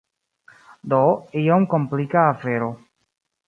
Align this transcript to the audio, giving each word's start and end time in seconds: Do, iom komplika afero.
Do, 0.93 1.03
iom 1.43 1.69
komplika 1.77 2.27
afero. 2.33 2.75